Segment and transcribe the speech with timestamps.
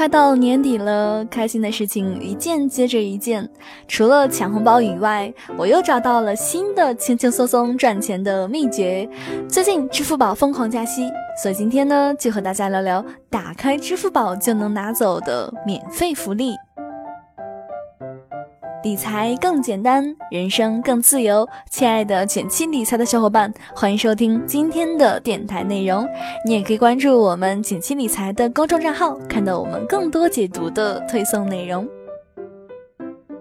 [0.00, 3.46] 快到年底了，开心的事情一件接着一件。
[3.86, 9.06] 除了抢红包以外，我又找到了新的轻轻松松赚钱的秘诀。
[9.46, 11.06] 最近支付宝疯狂加息，
[11.42, 16.54] 所以今天呢，就和大家聊聊打开支付宝就能拿走的免费福利。
[18.82, 21.46] 理财更简单，人生更自由。
[21.70, 26.08] 亲爱的减七理财的小伙伴，欢迎收听今天的电台内容。
[26.46, 31.86] 你也可以关注我们减七理财的公众账号，看到我们更多解读的推送内容。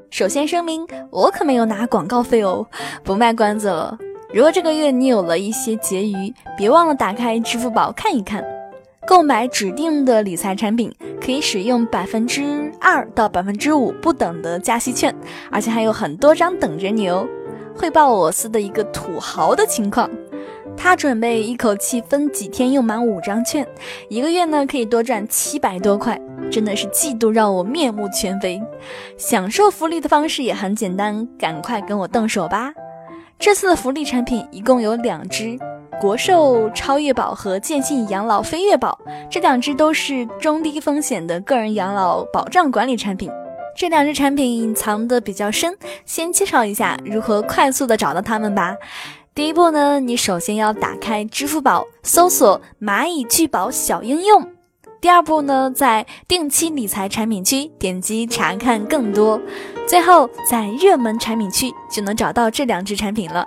[0.10, 2.68] 首先声明，我可没有拿广告费哦，
[3.06, 3.98] 不卖关子了。
[4.34, 8.44] 如果这个月你有了一些结余，别忘了打开支付宝看一看，
[9.10, 10.94] 购买指定的理财产品。
[11.20, 15.14] 可以使用百分之二到百分之五不等的加息券，
[15.52, 17.28] 而且还有很多张等着你哦。
[17.76, 20.10] 汇报我司的一个土豪的情况，
[20.78, 23.68] 他准备一口气分几天用满五张券，
[24.10, 26.20] 一个月呢可以多赚七百多块，
[26.52, 28.62] 真的是嫉妒让我面目全非。
[29.18, 32.72] 享受福利的方式也很简单，赶快跟我动手吧。
[33.38, 35.60] 这次的福利产品一共有两支。
[36.00, 38.98] 国寿超越保和建信养老飞跃保
[39.30, 43.30] 这两只都是中低风险的个人养老保障管理产品。
[43.76, 48.76] 这两只产品隐藏的比较深，先介绍一下如何快速的找到它们吧。
[49.36, 54.48] 第一步呢，你首先要打开支付宝，搜索蚂蚁聚宝小应用。
[55.02, 59.40] 第二步呢，在定期理财产品区点击查看更多，
[59.86, 63.46] 最后在热门产品区就能找到这两只产品了。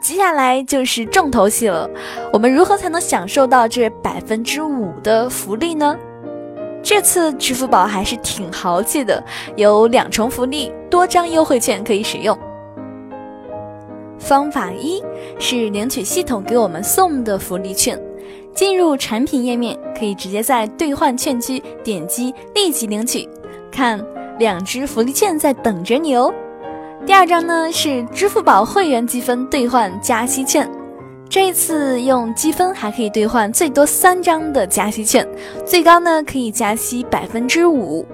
[0.00, 1.88] 接下来就是重头戏了，
[2.32, 5.96] 我们如何才能享受到这百分之五的福利呢？
[6.82, 9.22] 这次支付宝还是挺豪气的，
[9.56, 12.38] 有两重福利，多张优惠券可以使用。
[14.18, 15.02] 方法一
[15.38, 18.00] 是领取系统给我们送的福利券，
[18.54, 23.28] 进入产品页面，可以直接在兑换券区点击立即领取，
[23.70, 24.00] 看
[24.38, 26.32] 两支福利券在等着你哦。
[27.08, 30.70] 第二张呢是支付宝会员积分兑换加息券，
[31.26, 35.26] 这一次用积分还可以兑换最多三张的加息券，
[35.64, 38.06] 最高呢可以加息百分之五。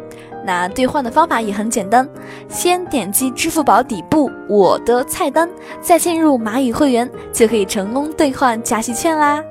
[0.47, 2.09] 那兑换的方法也很简单，
[2.49, 5.50] 先点击支付宝底部我的菜单，
[5.81, 9.43] 再进入蚂蚁会员，就可以成功兑换加息券啦。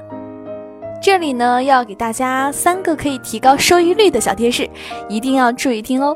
[1.02, 4.70] 这里呢要给大家三个可以提高收益率的小贴士，
[5.10, 6.16] 一定要注意听哦。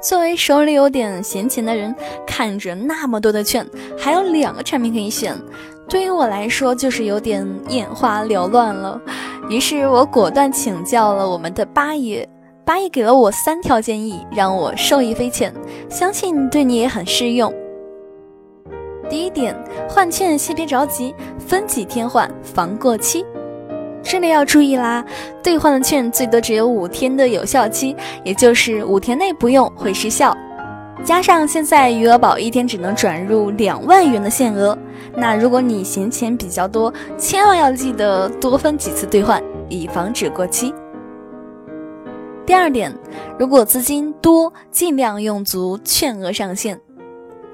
[0.00, 1.94] 作为手里有点闲钱的人，
[2.26, 3.66] 看着那么多的券，
[3.98, 5.36] 还有两个产品可以选，
[5.88, 9.00] 对于我来说就是有点眼花缭乱了。
[9.48, 12.28] 于是我果断请教了我们的八爷，
[12.64, 15.52] 八爷给了我三条建议，让我受益匪浅，
[15.90, 17.52] 相信对你也很适用。
[19.10, 19.56] 第一点，
[19.88, 23.24] 换券先别着急，分几天换，防过期。
[24.02, 25.04] 这里要注意啦，
[25.42, 27.94] 兑换的券最多只有五天的有效期，
[28.24, 30.36] 也就是五天内不用会失效。
[31.04, 34.76] 加上现在余额宝一天只能转入两万元的限额，
[35.14, 40.74] 那如果你闲钱比较多，千万要记得多分几次兑换，以防止过期。
[42.44, 42.92] 第二点，
[43.38, 46.80] 如果资金多，尽量用足券额上限。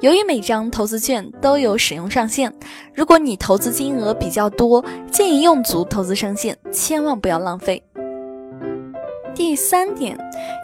[0.05, 2.53] 由于每张投资券都有使用上限，
[2.93, 7.83] 如果你投资金额比较多，建议用足投资上限，千万不要浪费。
[9.35, 10.15] 第三点，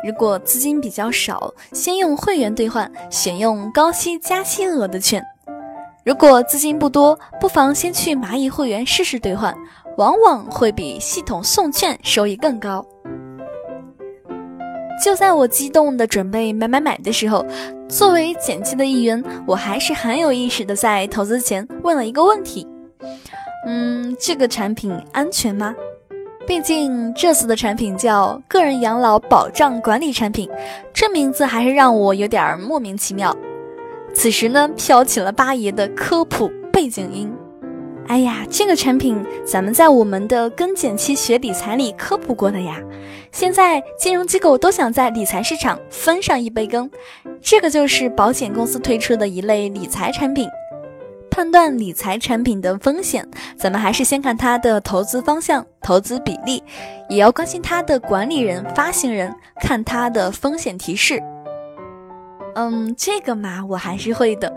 [0.05, 5.23] 如果资金比较少，先用会员兑换，选用高息加息额的券；
[6.05, 9.57] 如果资金不多，不妨先去蚂蚁会员试试兑换，
[9.97, 12.85] 往往会比系统送券收益更高。
[15.03, 17.45] 就在我激动的准备买买买的时候，
[17.89, 22.67] 作为减七的一员，我还是很有意识的在投资前问了一个问题：
[23.67, 25.75] 嗯，这个产品安全吗？
[26.47, 30.51] 毕竟这次的产品叫个人养老保障管理产品，
[30.93, 33.35] 这名字还是让我有点莫名其妙。
[34.13, 37.33] 此时呢，飘起了八爷的科普背景音。
[38.11, 42.77] 哎呀，这个产品咱们在我们的跟减期学理财里科普过的呀。
[43.31, 46.91] 现在金融机构都想在理财市场分上一杯羹，
[47.41, 50.49] 这个就是保险公司推出的一类理财产品。
[51.31, 53.25] 判断理财产品的风险，
[53.57, 56.61] 咱们还是先看它的投资方向、投资比例，
[57.09, 61.23] 也要关心它的管理人、发行人，看它的风险提示。
[62.57, 64.53] 嗯，这个嘛，我还是会的。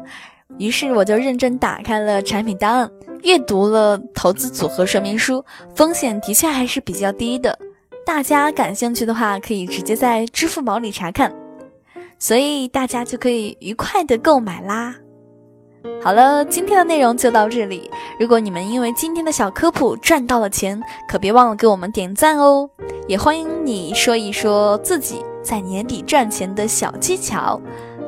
[0.58, 2.90] 于是我就认真打开了产品档案。
[3.24, 5.44] 阅读了投资组合说明书，
[5.76, 7.58] 风险的确还是比较低的。
[8.06, 11.34] 大家感兴趣的话，可以直接在支付宝里查看，
[12.20, 14.96] 所以大家就可以愉快的购买啦。
[16.02, 17.90] 好了，今天的内容就到这里。
[18.20, 22.70] 如果你们因为今天的小科普赚到了钱，可别忘了给我们点赞哦。
[23.08, 27.62] 也欢迎你说一说自己在年底赚钱的小技巧。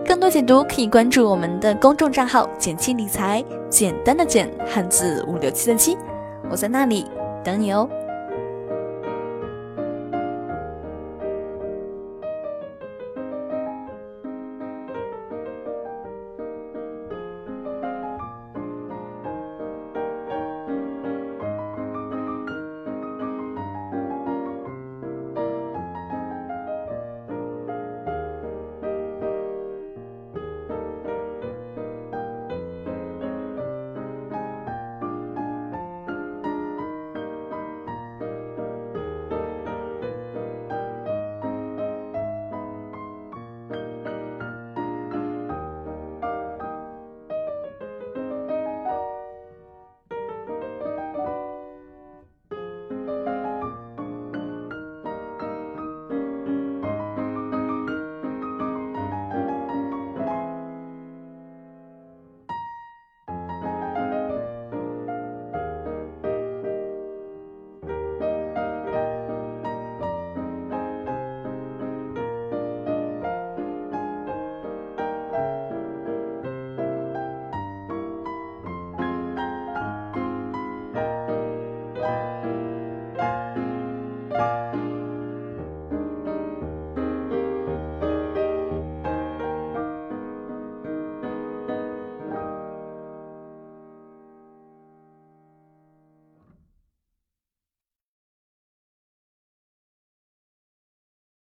[0.07, 5.97] 更多解读可以关注我们的公众账号“简七理财”，简单的简，汉字五六七的七，
[6.49, 7.05] 我在那里
[7.43, 7.89] 等你哦。